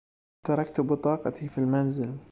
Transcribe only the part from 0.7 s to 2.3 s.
بطاقتي في المنزل.